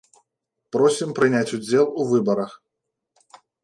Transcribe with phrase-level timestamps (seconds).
[0.75, 2.61] Просім прыняць удзел у выбарах!